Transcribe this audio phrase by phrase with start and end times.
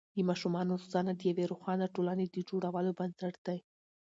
[0.15, 3.57] د ماشومانو روزنه د یوې روښانه ټولنې د جوړولو بنسټ دی.